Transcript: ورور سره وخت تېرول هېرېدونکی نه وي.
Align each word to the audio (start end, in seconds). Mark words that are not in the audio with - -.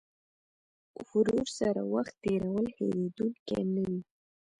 ورور 1.11 1.45
سره 1.59 1.81
وخت 1.93 2.13
تېرول 2.23 2.65
هېرېدونکی 2.77 3.59
نه 3.73 3.81
وي. 3.89 3.99